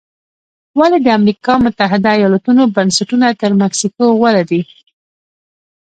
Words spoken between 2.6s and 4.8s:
بنسټونه تر مکسیکو غوره دي؟